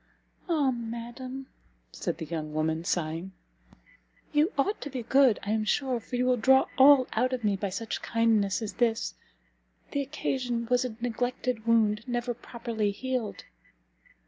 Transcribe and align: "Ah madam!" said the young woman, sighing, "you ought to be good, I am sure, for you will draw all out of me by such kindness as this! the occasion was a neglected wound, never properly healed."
"Ah 0.49 0.71
madam!" 0.71 1.45
said 1.91 2.17
the 2.17 2.25
young 2.25 2.55
woman, 2.55 2.83
sighing, 2.83 3.33
"you 4.33 4.51
ought 4.57 4.81
to 4.81 4.89
be 4.89 5.03
good, 5.03 5.37
I 5.43 5.51
am 5.51 5.63
sure, 5.63 5.99
for 5.99 6.15
you 6.15 6.25
will 6.25 6.37
draw 6.37 6.65
all 6.79 7.05
out 7.13 7.33
of 7.33 7.43
me 7.43 7.55
by 7.55 7.69
such 7.69 8.01
kindness 8.01 8.63
as 8.63 8.73
this! 8.73 9.13
the 9.91 10.01
occasion 10.01 10.65
was 10.71 10.83
a 10.83 10.97
neglected 11.01 11.67
wound, 11.67 12.03
never 12.07 12.33
properly 12.33 12.89
healed." 12.89 13.43